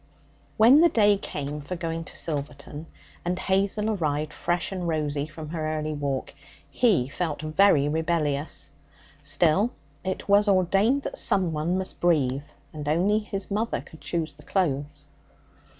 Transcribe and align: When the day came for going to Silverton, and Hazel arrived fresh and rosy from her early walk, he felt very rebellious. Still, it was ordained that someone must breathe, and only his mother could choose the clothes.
When 0.57 0.79
the 0.79 0.89
day 0.89 1.15
came 1.15 1.61
for 1.61 1.75
going 1.75 2.05
to 2.05 2.17
Silverton, 2.17 2.87
and 3.23 3.37
Hazel 3.37 3.91
arrived 3.91 4.33
fresh 4.33 4.71
and 4.71 4.87
rosy 4.87 5.27
from 5.27 5.49
her 5.49 5.77
early 5.77 5.93
walk, 5.93 6.33
he 6.71 7.07
felt 7.07 7.43
very 7.43 7.87
rebellious. 7.87 8.71
Still, 9.21 9.73
it 10.03 10.27
was 10.27 10.47
ordained 10.47 11.03
that 11.03 11.17
someone 11.19 11.77
must 11.77 11.99
breathe, 12.01 12.49
and 12.73 12.89
only 12.89 13.19
his 13.19 13.51
mother 13.51 13.79
could 13.79 14.01
choose 14.01 14.33
the 14.33 14.41
clothes. 14.41 15.09